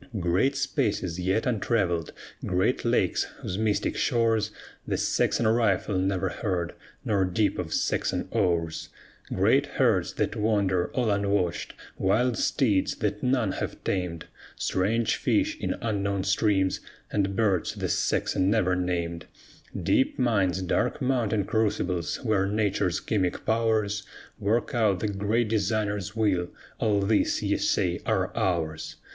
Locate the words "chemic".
22.99-23.45